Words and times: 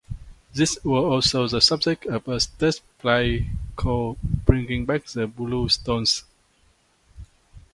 This 0.51 0.79
was 0.83 1.03
also 1.35 1.47
the 1.47 1.61
subject 1.61 2.07
of 2.07 2.27
a 2.27 2.39
stage 2.39 2.81
play 2.97 3.51
called 3.75 4.17
"Bringing 4.47 4.83
Back 4.83 5.05
the 5.05 5.27
Bluestones". 5.27 6.23